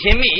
[0.00, 0.37] 个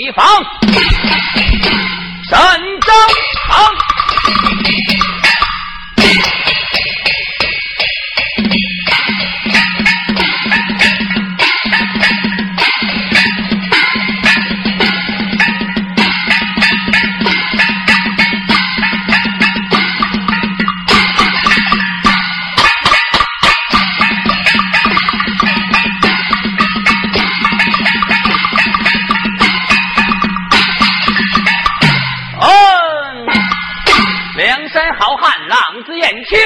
[34.69, 36.39] 山好汉，浪子燕青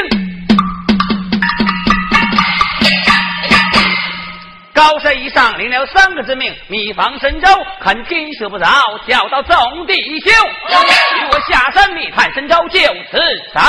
[4.72, 7.49] 高山一上领了三个之命，密防神州，
[7.81, 8.66] 看天色不早，
[9.06, 12.78] 叫到众弟兄，与我下山密探神州，就
[13.10, 13.19] 此
[13.53, 13.60] 走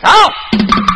[0.00, 0.91] 走。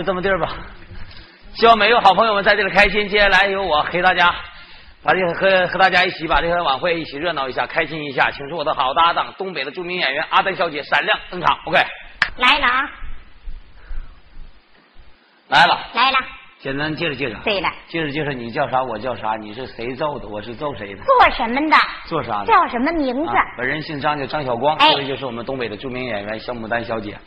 [0.00, 0.48] 就这么地儿吧，
[1.52, 3.06] 希望每位好朋友们在这里开心。
[3.06, 4.34] 接下来由我陪大家，
[5.02, 8.30] 把这个和和大家一起把这个晚会一起热闹一下，开心一下。
[8.30, 11.54] 请出我的好搭档，东北的著名演员阿丹小姐闪亮登场。
[11.66, 11.78] OK，
[12.38, 12.90] 来了啊，
[15.48, 16.16] 来了，来了。
[16.60, 17.38] 简单介绍介绍。
[17.44, 21.02] 对了，介绍介绍你叫啥，我叫啥，你是谁揍的，我是揍谁的？
[21.04, 21.76] 做什么的？
[22.06, 22.46] 做啥的？
[22.46, 23.32] 叫什么名字？
[23.58, 27.18] 本人姓张，叫张晓光，这位就是我们东北的著名演员小牡丹小姐。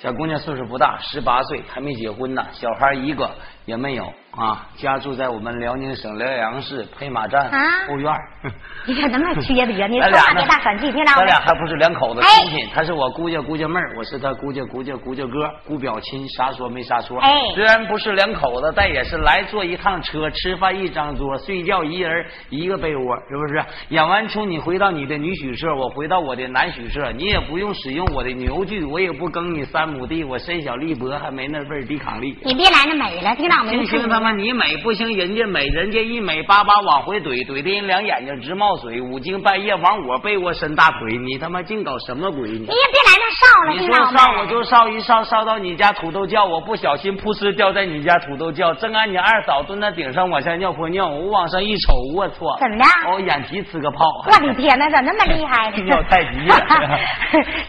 [0.00, 3.28] 小姑娘岁数不大，十八岁，还没结婚呢，小孩一个
[3.68, 4.12] 也没有。
[4.36, 7.50] 啊，家住在我们辽宁省辽阳市配马站
[7.88, 8.12] 后院。
[8.86, 11.12] 你看那么缺德， 你说话别大喘气，听着。
[11.12, 17.18] 咱俩还不是两口子亲戚，他是我姑家姑家妹儿，我是他姑家姑家姑家哥，姑表亲，啥说没啥说。
[17.18, 23.64] 哎，虽然不是两口子，但也是来坐一趟车，吃饭一张桌，睡觉一人一个被窝，是不是？
[23.88, 32.38] 演完出你回到你的女婿社，我回到我的男婿社，你也不用使用我的牛具，我也不耕你三亩地，我身小力薄，还没那份抵抗力。
[32.44, 33.72] 你别来那美了，听到没？
[33.72, 34.32] 听听他妈。
[34.32, 42.48] 你美不行，人家美，人家一美巴巴往回怼，怼的人两眼睛直冒水，五更半夜往我被窝伸大腿，你他妈净搞什么鬼？
[42.50, 52.36] 你你也别来那烧了，你说烧我就烧一烧，烧到你家土豆窖，我不小心扑哧掉在你家土豆窖，正按你二嫂蹲在顶上往下尿泼尿，我往上一瞅，我操！
[52.60, 52.84] 怎么的？
[53.12, 54.04] 我眼皮呲个泡！
[54.26, 55.82] 我的天哪，咋那么厉害呢？
[55.82, 56.56] 尿太急了。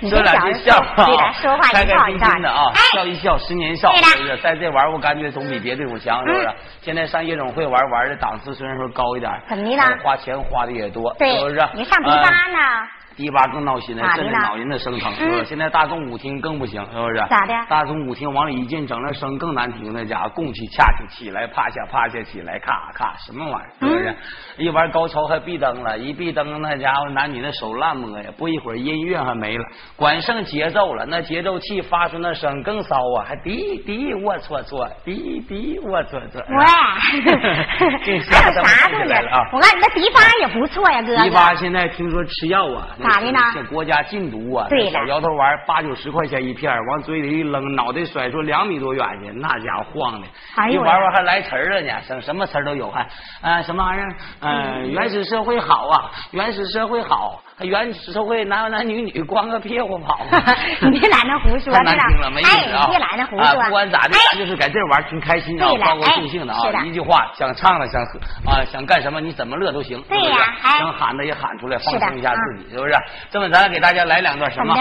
[0.10, 4.38] 说两句笑话，说话开开心心的啊，笑一笑十年少，是不是？
[4.38, 6.50] 在这玩我感觉总比别的地方强，是不是？
[6.82, 9.84] 现在上夜总会玩玩的档次虽然说高一点，怎么的呢？
[10.04, 11.68] 花钱花的也多，是不是？
[11.74, 12.88] 你上迪吧呢？
[13.20, 15.12] 迪吧更闹心了，甚至脑仁子生疼？
[15.44, 17.18] 现在大众舞厅更不行，是不是？
[17.30, 17.54] 咋的？
[17.68, 23.70] 大众舞厅往里一进，整那声更难听，那家伙供起恰起起来趴下趴下起来咔咔什么玩意儿？
[23.82, 24.16] 是不是？
[24.58, 29.66] 一玩高潮还闭灯了，一闭灯那家伙男女那手乱摸呀，不一会儿音乐还没了，
[29.98, 36.42] 管剩节奏了，那节奏器发出那声更骚啊，还滴滴我搓搓，滴滴我搓搓。
[36.48, 36.66] 喂，
[37.76, 39.14] 还有啥东西？
[39.52, 41.18] 我看你那迪吧也不错呀，哥。
[41.18, 42.88] 迪吧现在听说吃药啊。
[43.10, 43.40] 咋的呢？
[43.54, 44.68] 这国家禁毒啊！
[44.70, 50.28] 对小摇头丸八九十块钱一片，往嘴里一扔，脑袋甩出两米多远去，那家伙晃的。
[50.70, 53.08] 一玩玩还来词儿了呢，什什么词儿都有，还
[53.42, 54.16] 啊什么玩意儿？
[54.42, 60.20] 嗯，原始社会好啊，原始社会好，原始社会男男女女光个屁股跑。
[60.92, 62.88] 你别懒得胡说， 太难听了，没意思啊！
[62.90, 63.64] 别懒得胡说。
[63.64, 66.84] 不管咋的，咱就是在这玩挺开心啊，高高兴兴的啊！
[66.86, 68.02] 一句话，想唱的想
[68.46, 70.02] 啊想干什么，你怎么乐都行。
[70.10, 70.38] 对呀，
[70.78, 72.94] 想喊的也喊出来，放松一下自己，是不是？
[73.32, 74.76] 这么，咱给大家来两段什么？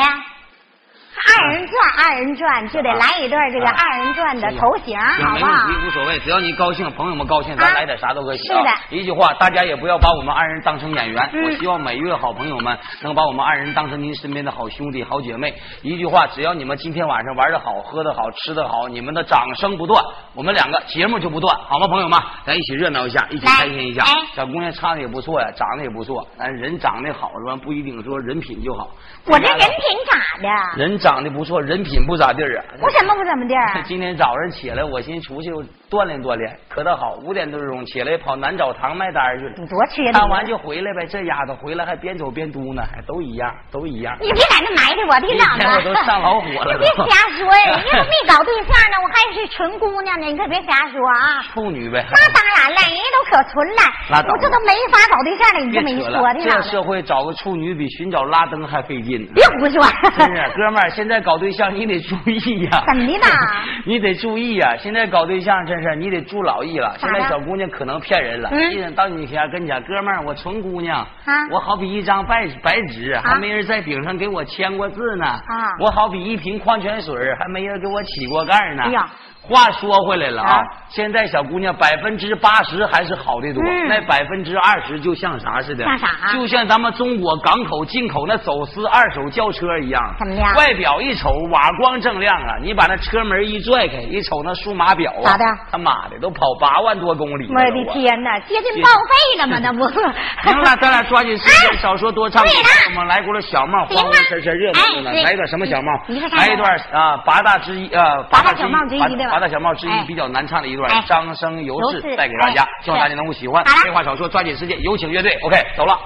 [1.19, 5.69] 二人转，二人转就得来一段这个二人转的头型，好不好？
[5.87, 8.38] 无所谓，只要你高兴，朋友们高兴，咱来点啥都可以。
[8.38, 11.31] 是的，一句话，大家也不要把我们二人当成演员。
[11.44, 15.55] 我希望每一位好朋友们能把我们二人当成您身边的好兄弟、好姐妹。
[15.82, 20.00] 一句话，只要你们今天晚上玩的好、喝的好、吃的好，你们的掌声不断，
[20.35, 21.88] 我们两个节目就不断，好吗？
[21.88, 24.05] 朋友们，咱一起热闹一下，一起开心一下。
[24.35, 27.61] 小姑娘唱的也不错呀，长得也不错，但人长得好是吧？
[27.64, 28.88] 不一定说人品就好。
[29.26, 29.67] 我这人品
[30.06, 30.85] 咋的？
[30.85, 31.07] 人长。
[31.08, 32.64] 长得得不错，人品不咋地儿啊。
[32.82, 33.81] 我什么不怎么地儿？
[33.88, 35.50] 今天早上起来，我寻思出去
[35.90, 39.55] 锻炼锻炼，可倒好，五点多钟起来跑南澡堂卖单去了。
[39.56, 40.20] 你多缺德！
[40.20, 41.06] 看完就回来呗。
[41.06, 44.14] 这丫头回来还边走边嘟呢，还都一样，都一样。
[44.20, 47.81] 你别在那埋汰我，听长 一天我都上老火了 你别瞎说呀！
[47.81, 51.40] 你可没搞对象呢，我还是纯姑娘呢，你可别瞎说啊！
[51.54, 52.04] 处女呗。
[52.12, 59.32] 那当然了，人家都可纯了，我这都没法搞对象了，你这么一说，的，这社会找个处女比寻找拉登还费劲呢。
[59.34, 59.81] 别胡说！
[60.19, 63.25] 真是，哥们儿，现在搞对象你得注意呀、怎么的呢？
[63.87, 66.93] 你得注意呀、现在搞对象真是你得注老意了。
[66.99, 68.49] 现在小姑娘可能骗人了。
[68.50, 68.73] 嗯。
[68.73, 71.47] 一人到你家跟前，哥们儿，我纯姑娘，啊。
[71.53, 75.25] 我好比一张白白纸，还没人在顶上给我签过字呢。
[75.25, 75.39] 啊。
[75.79, 78.83] 我好比一瓶矿泉水，还没人给我起过盖呢。
[78.83, 79.06] 哎呀
[79.49, 85.85] 话说回来了啊，啊现在小姑娘百分之八十还是好的多，嗯那百分之二十就像啥似的？
[85.85, 90.03] 像啥就像咱们中国港口进口那走私二手轿车一样。
[90.19, 97.55] 怎么样外表一瞅瓦光锃亮啊，你把那车门一拽开，一瞅那数码表啊，咋的他妈的都跑八万多公里了。
[97.55, 97.93] 我的！
[97.93, 99.59] 天哪，接近报废了吗？
[99.62, 99.89] 那不。
[99.89, 102.43] 行了，咱俩抓紧时间，少说多唱。
[102.43, 105.11] 对了我们来过了小帽，行啊黄黄神神热闹热闹。
[105.11, 105.93] 哎对来一段什么小帽？
[106.37, 113.64] 来一段啊，八大之一啊，八大之小帽之一八对吧八大小帽之一哎比较难唱的一段哎，张生游游氏氏带给大家哎，希望大家能够喜欢。
[113.85, 115.38] 废话少说，抓紧时间，有请乐队。
[115.43, 115.96] OK，走了。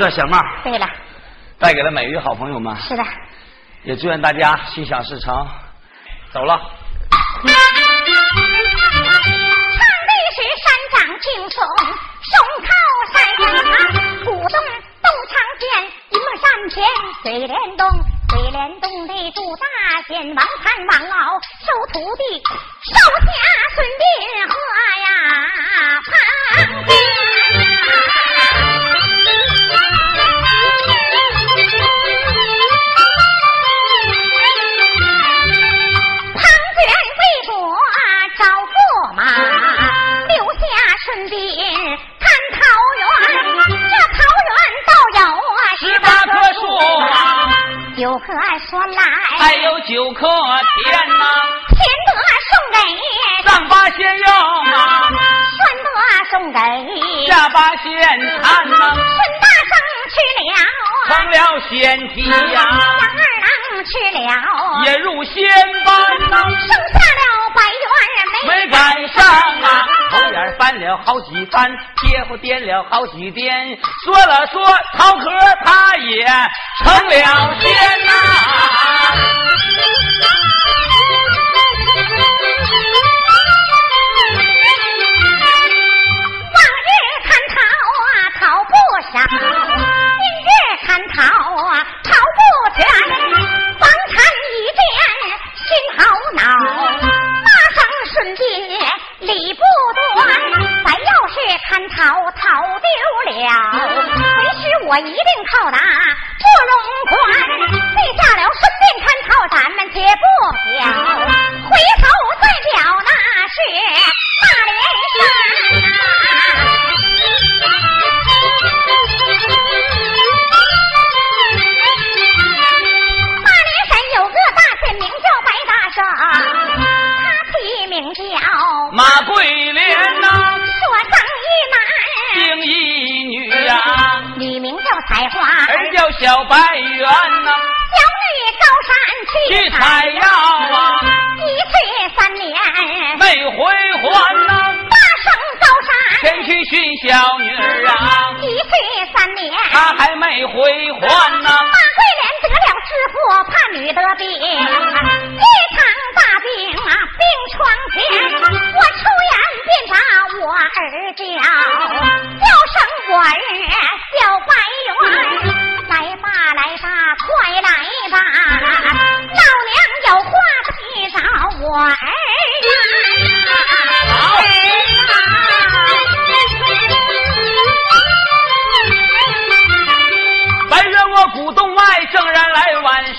[0.00, 0.88] 段小帽对了，
[1.58, 3.04] 带给了每一位好朋友们，是的。
[3.82, 5.46] 也祝愿大家心想事成。
[6.32, 6.58] 走了。
[7.44, 7.52] 唱的
[10.34, 11.62] 是山长青松，
[12.24, 12.32] 松
[12.64, 12.68] 靠
[13.12, 13.44] 山上
[14.24, 15.68] 东东长剑，
[16.08, 16.82] 一梦山前
[17.22, 17.86] 水帘洞，
[18.30, 19.66] 水帘洞里住大
[20.08, 22.22] 仙，王禅王敖收徒弟，
[22.84, 23.28] 手下
[23.74, 24.02] 孙膑
[24.48, 24.54] 和
[25.02, 25.06] 呀
[26.06, 26.14] 庞
[26.86, 26.88] 涓。
[48.10, 48.26] 九颗
[48.68, 49.02] 说来，
[49.38, 50.26] 还有九颗
[50.82, 51.14] 甜呐，
[51.68, 52.10] 田得
[52.50, 52.76] 送给。
[53.48, 54.74] 上八仙用啊，
[55.54, 55.88] 酸得
[56.28, 56.58] 送给。
[57.28, 57.86] 下八仙
[58.42, 59.72] 看呐，孙大圣
[60.10, 60.18] 去
[60.50, 60.58] 了，
[61.06, 61.38] 成了
[61.70, 61.70] 仙
[62.08, 62.74] 体呀，杨二
[63.06, 63.46] 郎
[63.84, 64.26] 去了，
[64.86, 65.32] 也入仙
[65.84, 65.88] 班
[66.30, 67.09] 呐，剩下了百元
[68.50, 69.24] 没赶上
[69.62, 74.66] 啊，头眼翻了好几番，贴乎颠了好几颠，说了说
[74.98, 75.30] 曹壳
[75.64, 76.26] 他也
[76.84, 77.72] 成了仙
[78.06, 78.12] 呐。
[80.22, 80.59] 往
[99.34, 99.62] 理不
[99.94, 100.26] 短。
[100.84, 101.34] 咱要是
[101.68, 101.96] 贪逃
[102.32, 102.42] 逃
[102.80, 102.86] 丢
[103.26, 103.30] 了，
[104.38, 106.72] 为师我一定靠打不容
[107.08, 107.10] 宽。
[107.96, 110.24] 立下了顺便贪逃，咱们且不
[110.70, 110.80] 表，
[111.70, 112.04] 回头
[112.40, 112.79] 再表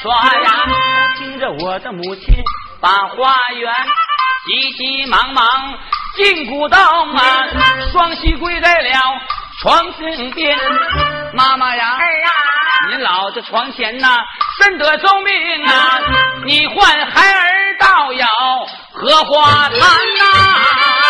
[0.03, 0.65] 来玩耍呀，
[1.17, 2.33] 听着我的母亲
[2.79, 3.73] 把花园
[4.45, 5.45] 急急忙忙
[6.15, 7.47] 进古洞啊，
[7.91, 8.89] 双膝跪在了
[9.61, 10.57] 床身边，
[11.33, 12.31] 妈妈呀，儿啊。
[12.89, 14.17] 您老在床前呐，
[14.59, 15.99] 深得重病啊，
[16.45, 18.27] 你唤孩儿到要
[18.93, 20.25] 荷花潭呐、
[20.99, 21.00] 母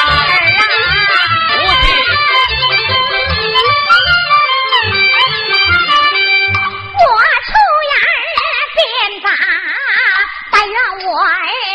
[11.12, 11.28] 我儿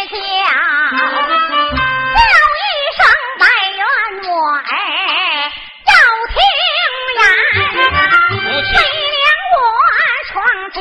[0.09, 0.17] 叫，
[0.97, 2.21] 叫
[2.57, 2.59] 一
[2.97, 2.99] 声，
[3.39, 3.45] 但
[3.77, 3.85] 愿
[4.33, 4.73] 我儿
[5.85, 5.93] 要
[6.33, 6.35] 听
[7.19, 7.21] 呀。
[8.31, 8.75] 你飞
[9.13, 9.61] 梁我
[10.29, 10.33] 窗
[10.73, 10.81] 前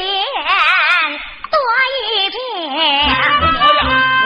[1.51, 1.53] 多
[1.91, 2.39] 一遍，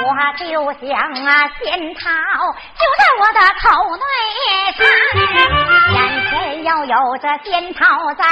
[0.06, 0.40] 我就
[0.88, 0.88] 想
[1.26, 2.00] 啊，仙桃
[2.78, 3.66] 就在我的口
[3.98, 4.06] 内
[4.78, 4.80] 藏，
[5.92, 5.98] 眼
[6.30, 6.32] 前
[6.66, 7.82] 要有这仙桃
[8.14, 8.24] 在。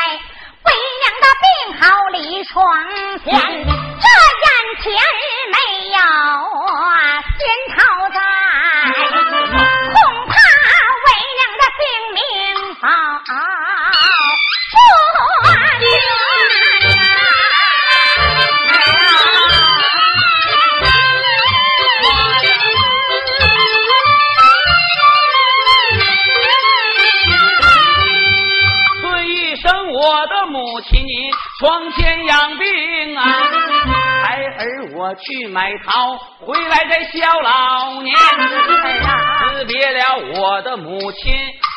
[35.28, 38.16] 去买桃，回来再孝老年。
[38.16, 41.36] 辞别了我的母亲，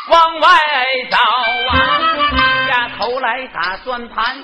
[0.08, 0.48] 往外
[1.10, 1.16] 走
[1.68, 1.74] 啊，
[2.68, 4.36] 下头来打算盘，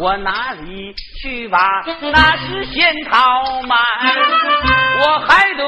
[0.00, 1.82] 我哪里去吧？
[2.12, 3.76] 那是仙桃满，
[5.00, 5.64] 我还得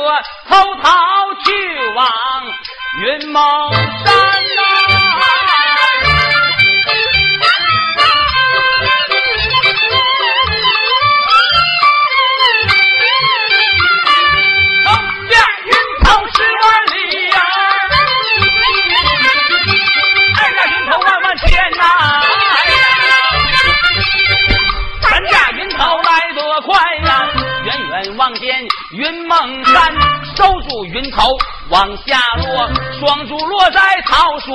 [0.49, 1.51] 偷桃去
[1.97, 2.09] 往
[3.03, 4.15] 云梦山
[34.41, 34.49] 在桃树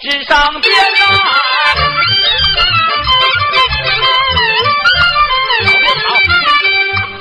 [0.00, 1.00] 枝上边呐。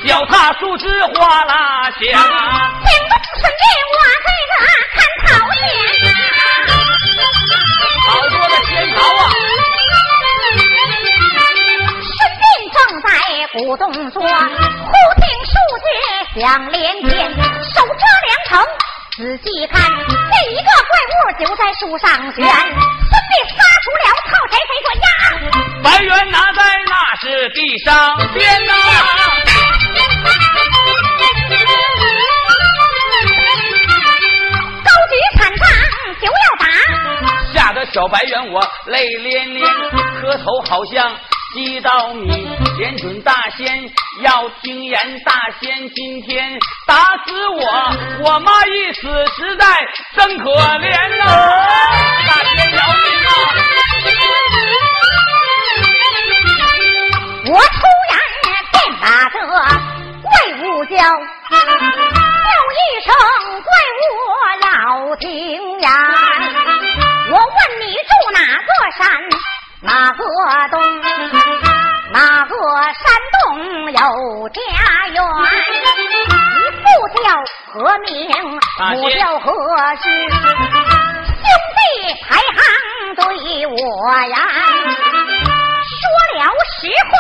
[0.08, 4.54] 脚踏树枝哗啦响，听不顺便我在这
[4.94, 5.64] 看桃仙
[8.08, 9.20] 好多的仙桃啊！
[12.04, 13.08] 顺便正在
[13.54, 14.26] 鼓动着，忽
[15.22, 15.86] 听树枝
[16.42, 18.52] 响连天，手遮两成。
[19.22, 22.52] 仔细看，这一个怪物就在树上悬，顺便
[23.54, 25.08] 撒出了套谁谁说呀？
[25.84, 26.60] 白猿拿在？
[26.90, 28.74] 那是地上边呐。
[34.84, 35.68] 高举禅杖
[36.20, 36.66] 就要打，
[37.54, 39.62] 吓得小白猿我泪涟涟，
[40.20, 41.16] 磕头好像
[41.54, 43.90] 祭到你，连准大仙
[44.22, 47.62] 要听言，大仙今天打死我，
[48.26, 49.02] 我妈一死
[49.36, 49.66] 实在
[50.16, 51.26] 真可怜呐，
[52.28, 53.30] 大仙饶命啊！
[57.48, 58.14] 我突然
[58.72, 60.28] 便打这怪
[60.62, 61.04] 物叫，叫
[62.78, 63.10] 一声
[63.62, 63.70] 怪
[64.08, 64.14] 物
[64.62, 65.28] 老听
[65.82, 65.86] 言。
[67.30, 69.04] 我问你住哪个山，
[69.84, 70.24] 哪个
[70.70, 70.80] 洞，
[72.14, 72.54] 哪个
[72.94, 73.02] 山
[73.34, 73.42] 洞
[73.92, 73.98] 有
[74.50, 74.60] 家
[75.08, 75.18] 园？
[75.74, 76.86] 你父
[77.18, 77.26] 叫
[77.74, 78.10] 何名？
[78.92, 79.50] 母叫何
[79.96, 80.04] 氏？
[80.30, 81.44] 兄
[81.78, 81.82] 弟
[82.30, 82.56] 排行
[83.16, 83.20] 对
[83.66, 83.76] 我
[84.28, 84.38] 呀。
[85.98, 86.00] 说
[86.38, 86.40] 了
[86.80, 87.12] 实话，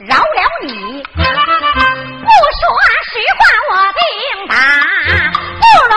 [0.00, 0.20] 饶了
[0.64, 0.68] 你；
[1.14, 2.28] 不
[2.60, 2.62] 说
[3.08, 4.00] 实话，我定
[4.48, 4.52] 打
[5.60, 5.92] 不龙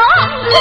[0.49, 0.55] 关。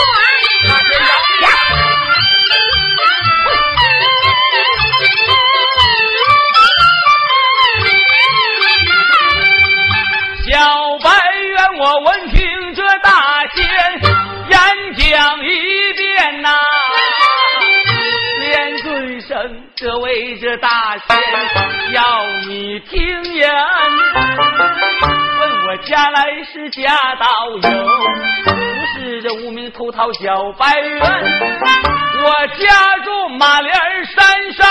[26.52, 31.00] 是家道有，不是这无名偷桃小白猿。
[31.00, 33.74] 我家住马莲
[34.06, 34.66] 山上，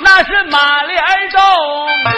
[0.00, 1.40] 那是马莲洞
[2.04, 2.10] 啊，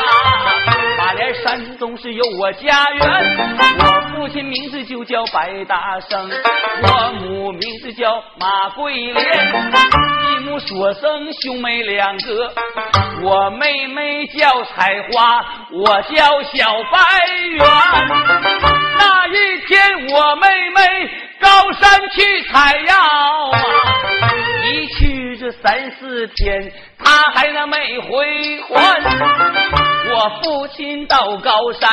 [0.99, 4.04] 马莲山中是有我家园。
[4.25, 6.31] 父亲名字就叫白大生，
[6.83, 9.53] 我母名字叫马桂莲。
[10.47, 12.55] 母所生兄妹两个，
[13.23, 16.99] 我妹妹叫采花，我叫小白
[17.51, 17.63] 猿。
[18.97, 22.95] 那一天我妹妹高山去采药
[23.51, 23.61] 啊，
[24.65, 29.34] 一去这三四天，她还那没回还。
[30.25, 31.91] 我父亲到高山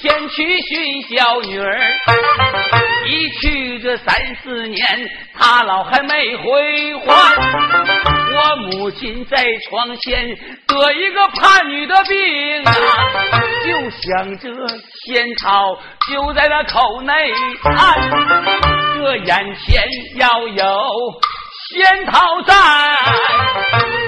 [0.00, 1.78] 前去寻小女儿，
[3.06, 7.36] 一去这三四年，他老还没回还。
[8.32, 10.34] 我母亲在床前
[10.66, 12.72] 得一个怕女的病啊，
[13.66, 14.48] 就想着
[15.04, 15.78] 仙桃
[16.10, 17.12] 就在那口内
[17.62, 18.10] 含，
[18.94, 19.82] 这眼前
[20.16, 20.64] 要有
[21.68, 22.54] 仙桃在，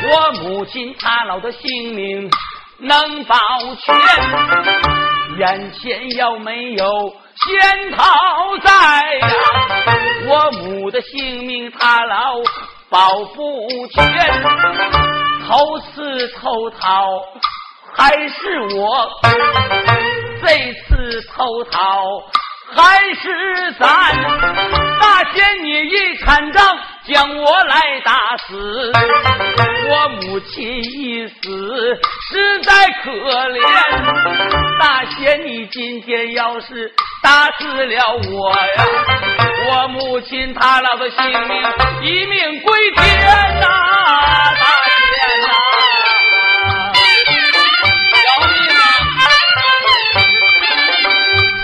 [0.08, 2.30] 我母亲她老的性命。
[2.78, 3.36] 能保
[3.80, 3.94] 全，
[5.38, 8.04] 眼前要没有仙桃
[8.62, 8.70] 在
[9.14, 9.28] 呀，
[10.26, 12.34] 我母的性命他老
[12.90, 14.42] 保不全。
[15.48, 17.06] 头次偷桃
[17.96, 19.08] 还是我，
[20.44, 22.02] 这次偷桃
[22.74, 23.86] 还是咱。
[25.00, 26.78] 大仙你一砍账，
[27.08, 28.92] 将我来打死。
[29.88, 32.00] 我母亲一死，
[32.32, 32.72] 实在
[33.04, 33.10] 可
[33.50, 33.60] 怜。
[34.80, 36.92] 大仙，你今天要是
[37.22, 38.84] 打死了我呀，
[39.68, 41.62] 我母亲她老的性命
[42.02, 43.04] 一命归天
[43.60, 43.66] 呐！
[44.60, 44.94] 大仙
[45.42, 45.54] 呐，啊！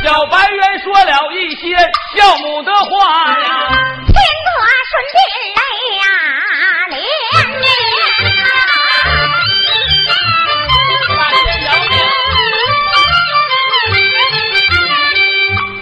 [0.04, 1.76] 小白猿说了一些
[2.16, 3.44] 孝母的话呀，
[4.92, 5.16] 孙膑
[5.96, 6.04] 呀，
[6.90, 7.64] 连呀，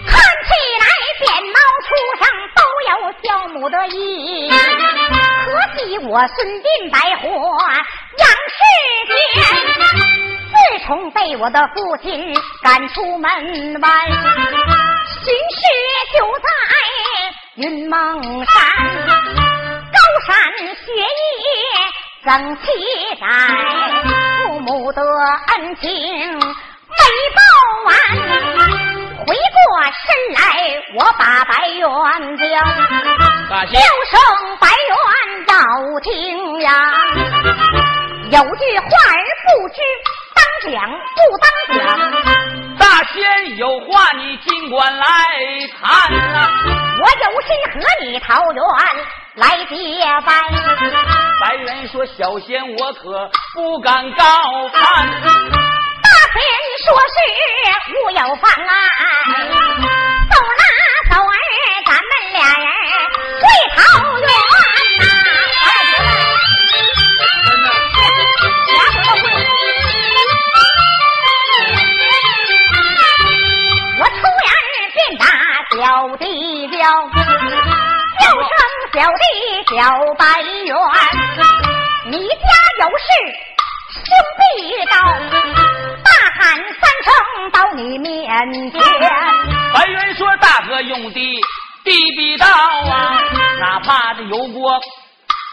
[0.07, 0.15] 看
[0.47, 0.85] 起来，
[1.19, 2.23] 扁毛出生
[2.55, 3.99] 都有孝母的意。
[4.49, 7.27] 可惜我孙膑白活，
[8.19, 8.59] 养世
[9.09, 9.13] 间。
[10.53, 10.55] 自
[10.87, 13.29] 从被我的父亲赶出门
[13.81, 13.89] 外，
[15.25, 15.61] 巡视
[16.17, 16.49] 就在。
[17.63, 18.57] 云梦山。
[19.93, 20.35] 高山
[20.77, 21.45] 雪夜
[22.25, 22.63] 怎期
[23.21, 23.27] 待？
[24.47, 25.87] 父母的恩情
[26.39, 26.41] 没
[27.37, 27.41] 报
[27.85, 27.95] 完。
[29.27, 29.61] 回过
[29.93, 30.41] 身来，
[30.95, 31.85] 我把白猿
[32.39, 32.43] 叫，
[33.67, 33.79] 叫
[34.11, 34.17] 声
[34.59, 34.97] 白猿
[35.49, 35.55] 要
[36.01, 36.09] 听
[36.63, 36.71] 呀。
[38.31, 39.77] 有句话儿不知
[40.35, 40.81] 当讲
[41.15, 41.45] 不当
[41.77, 41.79] 讲，
[42.81, 45.05] 大仙有话你尽管来
[45.81, 46.49] 谈呐。
[46.99, 48.63] 我有心和你桃园
[49.35, 49.75] 来结
[50.27, 50.29] 拜。
[51.41, 54.25] 白猿说：“小仙我可不敢高
[54.71, 55.09] 攀。”
[56.03, 56.41] 大仙
[56.85, 57.17] 说是
[57.95, 58.73] 无有妨碍，
[60.31, 60.63] 走啦
[61.11, 61.37] 走儿，
[61.87, 62.67] 咱们俩人
[63.41, 63.45] 回
[63.77, 63.79] 桃
[64.19, 65.05] 园呐。
[74.01, 74.51] 我抽烟
[74.95, 75.27] 便打
[75.77, 76.25] 小弟
[76.69, 76.79] 叫，
[78.19, 78.51] 叫声
[78.95, 79.23] 小弟
[79.77, 79.77] 小
[80.15, 80.75] 白猿，
[82.07, 82.49] 你家
[82.81, 83.05] 有事
[83.93, 84.03] 兄
[84.41, 84.43] 弟
[84.87, 84.95] 到，
[86.03, 86.41] 大喊
[86.81, 87.07] 三声
[87.53, 88.17] 到你面
[88.73, 88.81] 前。
[89.75, 91.41] 白猿说：“大哥用的
[91.85, 93.21] 地必道啊，
[93.61, 94.81] 哪怕这油锅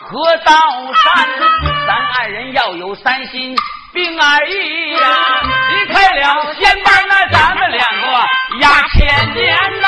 [0.10, 0.54] 河道
[0.94, 1.28] 山，
[1.86, 3.58] 咱二人要有三心。”
[3.94, 5.00] 病儿一呀，
[5.70, 8.06] 离开了仙班，那咱们两个
[8.62, 9.88] 压千年呐。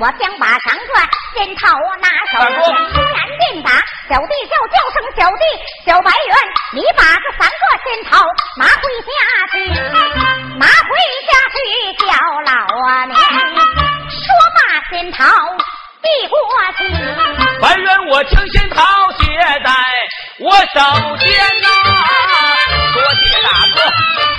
[0.00, 2.38] 我将把长转仙桃拿手，
[2.94, 3.70] 突然便打
[4.08, 5.42] 小弟叫叫声小弟
[5.84, 6.36] 小白猿，
[6.72, 8.24] 你把这三个仙桃
[8.56, 9.10] 拿回家
[9.50, 9.54] 去。
[10.56, 10.90] 拿回
[11.26, 11.56] 家去
[11.98, 12.06] 叫
[12.46, 12.54] 老
[13.06, 13.12] 娘，
[14.08, 14.22] 说
[14.54, 14.58] 罢
[14.88, 15.18] 仙桃
[16.00, 16.38] 递过
[16.76, 16.80] 去。
[17.60, 18.76] 白猿我将仙桃
[19.18, 19.26] 携
[19.64, 19.70] 在
[20.38, 21.28] 我手间
[21.60, 21.66] 呐，
[22.94, 24.37] 多谢大哥。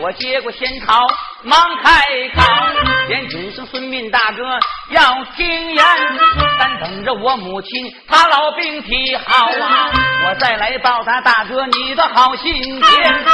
[0.00, 1.06] 我接过仙桃，
[1.42, 2.00] 忙开
[2.34, 2.42] 口，
[3.08, 4.58] 连准生孙膑大哥
[4.88, 5.84] 要听言，
[6.58, 7.70] 但等着我母亲
[8.08, 9.90] 她老病体好啊，
[10.26, 13.24] 我再来报答大哥你的好心田。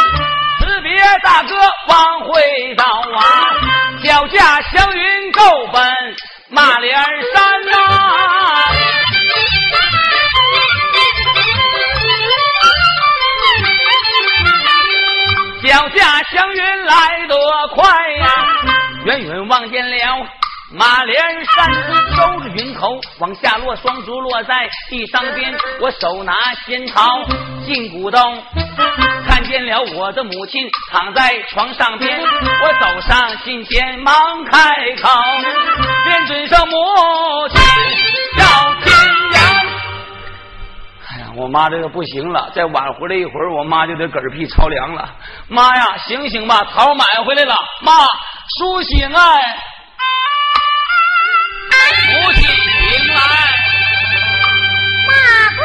[0.59, 1.55] 辞别大哥
[1.89, 3.23] 往回走啊，
[4.03, 6.17] 脚驾祥云够奔
[6.49, 6.97] 马连
[7.33, 8.86] 山呐。
[15.67, 17.35] 脚下祥云来得
[17.75, 18.27] 快呀，
[19.05, 20.27] 远远望见了
[20.73, 21.75] 马连山，
[22.15, 25.53] 收着云头往下落，双足落在地上边。
[25.81, 26.33] 我手拿
[26.65, 27.25] 仙桃
[27.67, 28.43] 进古洞，
[29.29, 32.21] 看见了我的母亲躺在床上边。
[32.21, 34.71] 我走上近前，忙开
[35.03, 35.09] 口，
[36.05, 36.77] 便尊上母
[37.49, 37.61] 亲
[38.39, 38.66] 要听言。
[41.37, 45.15] 我妈这个不行了，再晚回来一会儿，我妈就得嗝屁着凉了。
[45.49, 47.93] 妈呀，醒醒吧，桃买回来了，妈，
[48.59, 49.59] 苏醒哎，
[52.09, 53.21] 母亲醒来，
[55.07, 55.13] 马
[55.59, 55.61] 桂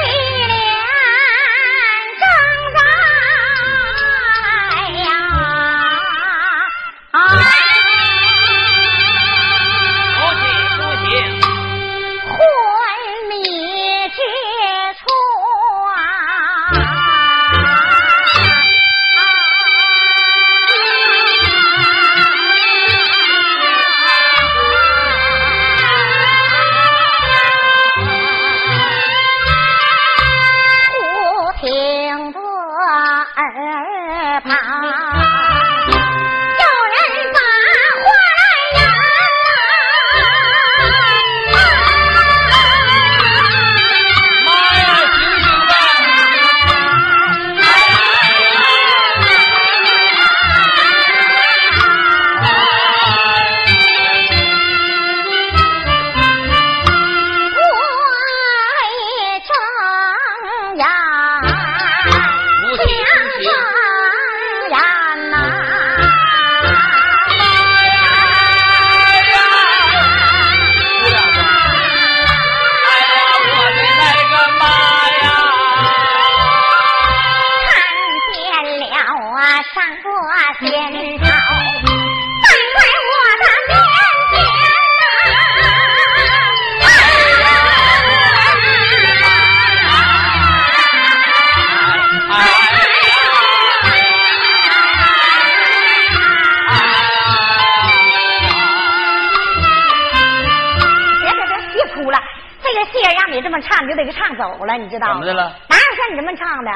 [104.42, 105.14] 走了，你知道吗？
[105.14, 105.44] 怎么的了？
[105.70, 106.72] 哪有像你这么唱的？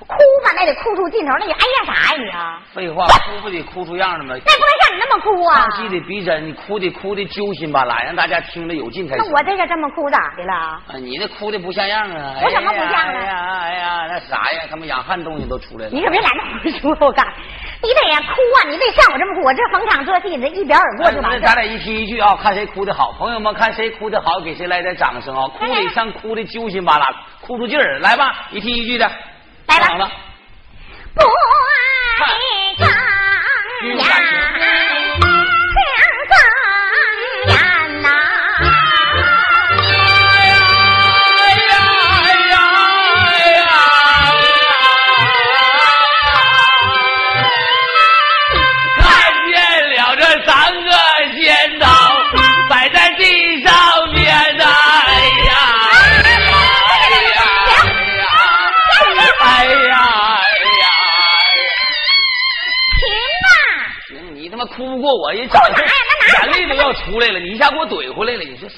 [0.00, 2.58] 哭吧，那得哭出劲头，那你哎呀啥呀你啊？
[2.72, 4.34] 废话， 哭不得哭出样了吗？
[4.34, 5.68] 那不能像你那么哭啊！
[5.68, 9.24] 唱戏得逼真，你哭得哭的揪心巴拉，让大家听着有劲才行。
[9.26, 10.54] 那我这个这么哭咋的了？
[10.54, 12.34] 啊，你那哭的不像样啊！
[12.42, 15.90] 我怎么不像了哎呀哎呀，那啥呀，他们养汉东西都出来了。
[15.92, 17.44] 你可别来那胡说，我告诉你，
[17.82, 21.38] 你得呀哭啊，你得像我这么哭，我这逢场作戏，这一表而过就完了。
[21.40, 23.12] 那咱俩一提一句啊，看谁哭的好。
[23.12, 25.48] 朋友们，看谁哭的好，给谁来点掌声啊！
[25.48, 27.06] 哭得像哭的揪心巴拉，
[27.40, 28.48] 哭出劲儿来吧！
[28.50, 29.10] 一提一句的，
[29.66, 30.10] 来吧。
[31.14, 32.88] 不爱张
[33.96, 34.49] 眼，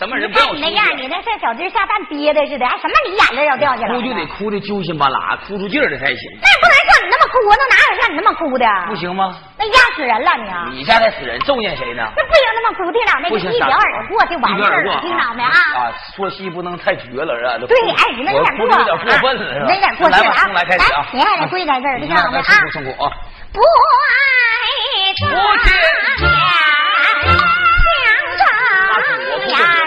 [0.03, 0.67] 什么人不让我出去？
[0.67, 3.95] 你那样，你那像小鸡下蛋憋的似的，还什么你眼泪要掉下来？
[3.95, 8.67] 哭就得哭的揪心巴拉，哭出劲儿来才行，那也不能像你那么哭，那哪有像你那么哭的？
[8.89, 9.33] 不，行吗？
[9.57, 10.67] 那压死人了你啊！
[10.73, 12.03] 你家才死人，咒念谁呢？
[12.17, 13.31] 那不行那么哭，听着没？
[13.31, 15.55] 一表而过就完事儿了，听着没啊？
[15.79, 17.67] 啊，说戏不能太绝了，是吧？
[17.69, 19.67] 对，哎，你那有点过，有点过分了，是吧？
[19.69, 20.43] 那有点过劲来吧，了啊！
[20.47, 21.07] 从来开始啊！
[21.13, 22.43] 你还得跪在这儿，听着没啊？
[22.73, 23.07] 辛苦啊！
[23.55, 26.35] 不爱张眼，
[29.49, 29.82] 想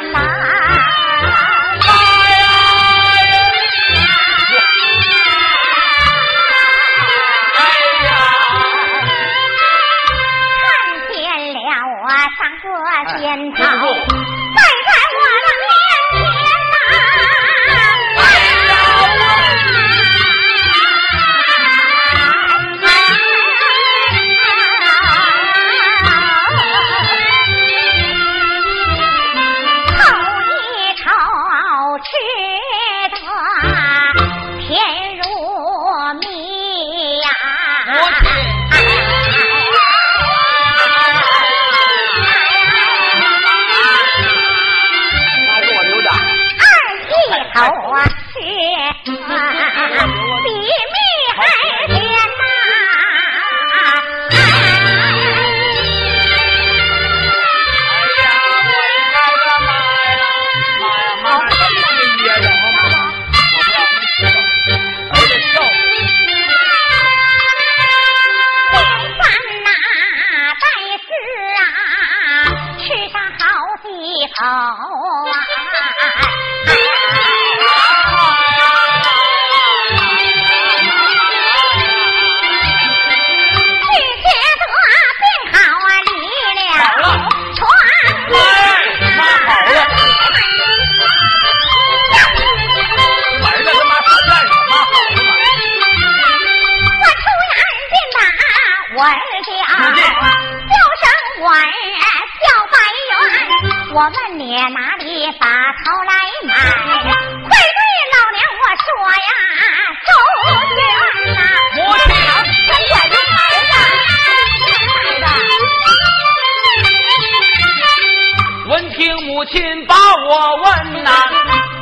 [119.85, 119.95] 把
[120.29, 121.11] 我问呐、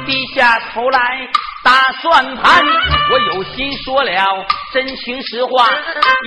[0.06, 1.00] 低下头来
[1.64, 2.64] 打算盘。
[3.12, 5.70] 我有心说了真情实话，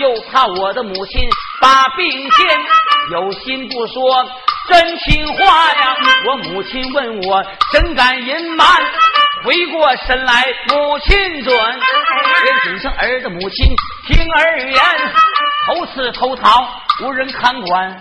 [0.01, 1.29] 又怕我的母亲
[1.61, 2.59] 把病添，
[3.13, 4.31] 有心不说
[4.69, 5.97] 真情话呀。
[6.27, 8.67] 我母亲问我怎敢隐瞒，
[9.45, 11.81] 回过神来母亲准，
[12.45, 13.75] 连只剩儿子母亲
[14.07, 14.81] 听儿言，
[15.67, 16.69] 头次偷逃
[17.03, 18.01] 无人看管，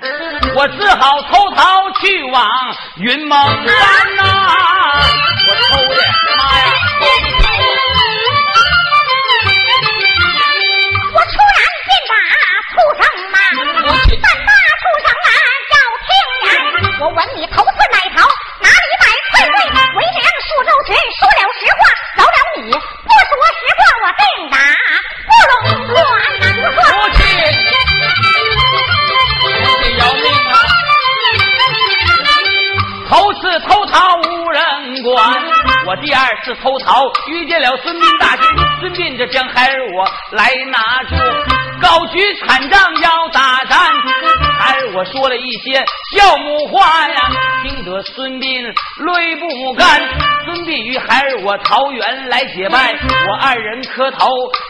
[0.56, 2.50] 我只好偷逃去往
[2.98, 4.24] 云梦山呐、
[5.48, 5.96] 我偷的
[6.38, 6.66] 妈呀！
[11.14, 12.16] 我突然见打
[12.72, 13.38] 畜生嘛，
[13.84, 15.30] 我去但那畜生啊
[15.74, 15.76] 要
[16.08, 16.10] 听
[16.46, 16.48] 言，
[17.02, 18.24] 我问你头次买桃，
[18.62, 19.04] 哪里买？
[19.32, 21.84] 快对，为娘数周全，说了实话，
[22.16, 24.56] 饶了你；不说实话，我定打
[25.28, 25.60] 不容
[25.94, 25.96] 管
[26.40, 26.44] 呐！
[26.64, 27.20] 我说我去，
[29.86, 30.58] 这要命啊！
[33.08, 35.44] 头次偷桃无人管，
[35.86, 38.44] 我第二次偷桃遇见了孙膑大军，
[38.80, 41.16] 孙膑这将孩儿我来拿住，
[41.80, 43.94] 高举禅杖要打战。
[44.66, 47.30] 孩儿我说了一些孝母话呀，
[47.62, 50.02] 听得孙膑泪不干。
[50.44, 52.96] 孙膑与孩儿我桃园来结拜，
[53.28, 54.28] 我二人磕头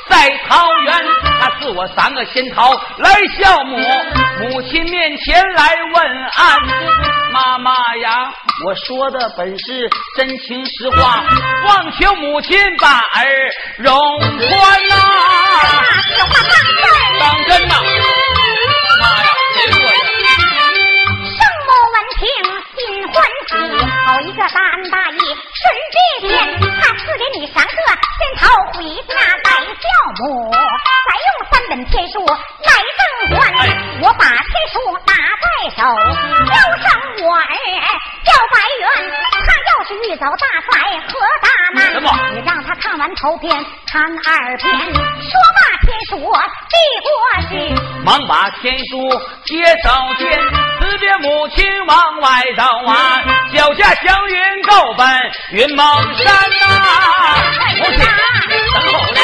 [0.10, 1.06] 在桃园，
[1.40, 3.78] 他赐我三个仙桃来孝母，
[4.42, 6.60] 母亲面前来问安。
[7.32, 8.34] 妈妈呀，
[8.66, 11.24] 我说的本是真情实话，
[11.68, 13.26] 望求母亲把儿
[13.78, 14.96] 容宽呐。
[16.18, 16.52] 这话当
[16.84, 17.20] 真？
[17.20, 17.76] 当真呐！
[23.16, 25.64] 心欢喜，好一个大恩大义顺
[26.20, 29.88] 便仙，他赐给你三个仙桃回家带孝
[30.20, 30.60] 母，再
[31.24, 33.40] 用三本天书来赠还。
[34.02, 34.76] 我把天书
[35.08, 35.46] 拿在
[35.78, 35.80] 手，
[36.46, 36.86] 交上
[37.24, 37.48] 我儿
[38.26, 38.84] 叫白猿，
[39.32, 40.74] 他要是遇遭大灾
[41.08, 41.10] 和
[41.42, 41.80] 大难，
[42.36, 46.20] 你让他看完头篇看二篇，说罢天书。
[48.06, 49.10] 忙把天书
[49.46, 49.90] 接手
[50.20, 50.30] 见，
[50.80, 55.08] 辞别母亲往外走啊，脚下祥云够奔
[55.54, 56.64] 云梦山呐、
[57.80, 58.08] 母亲等
[58.74, 59.18] 候了。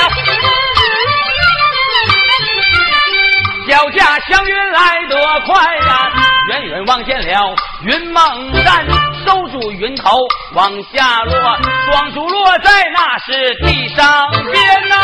[3.68, 6.12] 脚下祥云来得快呀、
[6.50, 8.84] 远远望见了云梦山，
[9.26, 10.18] 收住云头
[10.56, 14.96] 往下落，双足落在那是地上边呐、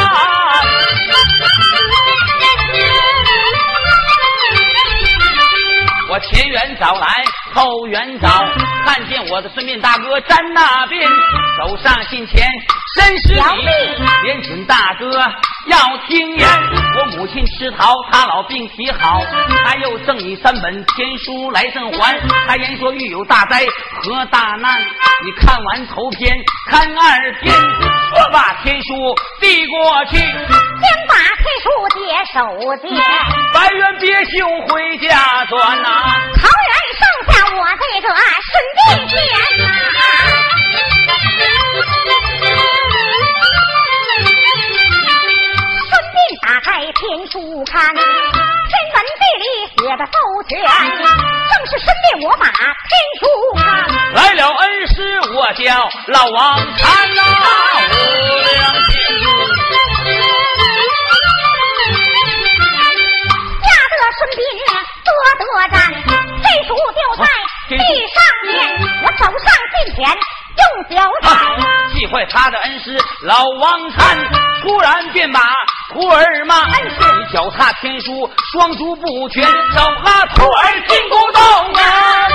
[6.09, 7.07] 我前缘早来
[7.53, 8.29] 后缘早，
[8.85, 11.05] 看见我的孙膑大哥站那边，
[11.57, 12.47] 走上信钱
[12.95, 13.69] 伸十小里弟，
[14.23, 15.19] 连准大哥
[15.65, 16.47] 要听言。
[16.97, 19.21] 我母亲吃桃，他老病体好，
[19.65, 22.17] 他又赠你三本天书来赠还。
[22.47, 23.65] 他言说遇有大灾
[24.01, 24.79] 和大难，
[25.25, 26.33] 你看完头篇，
[26.69, 28.93] 看二篇，我把天书
[29.41, 30.17] 递过去，
[30.79, 31.99] 先把天书接
[32.33, 32.35] 手
[32.81, 32.85] 接，
[33.53, 34.35] 白猿别兄
[34.67, 35.09] 回家
[35.45, 35.89] 转呐、
[36.35, 37.01] 桃园剩
[37.33, 38.07] 下我这个
[38.45, 39.15] 顺便仙
[39.57, 39.63] 呐。
[45.89, 47.35] 顺便打开天书
[47.65, 47.99] 看，天
[48.93, 49.45] 文地理
[49.77, 50.15] 写的周
[50.47, 53.21] 全，正是顺便我把天书
[53.57, 53.61] 看。
[54.13, 54.95] 来了恩师，
[55.33, 55.65] 我叫
[56.07, 56.37] 老王
[56.77, 56.83] 看
[57.15, 57.21] 呐、
[57.89, 57.91] 无
[58.43, 58.55] 量
[65.67, 67.25] 战，天书就在
[67.69, 68.57] 地上面，
[69.03, 69.97] 我走上近前
[70.57, 71.27] 用脚踩。
[71.33, 71.65] 啊！
[71.93, 74.17] 气坏他的恩师老王禅，
[74.61, 75.39] 突然便把
[75.93, 79.51] 徒儿骂：恩师，你脚踏天书，双足不全，手
[80.03, 81.41] 拉徒儿进古洞
[81.73, 82.27] 啊！